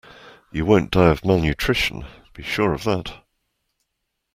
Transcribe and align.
You 0.51 0.65
won't 0.65 0.89
die 0.89 1.11
of 1.11 1.23
malnutrition, 1.23 2.07
be 2.33 2.41
sure 2.41 2.73
of 2.73 2.85
that. 2.85 3.21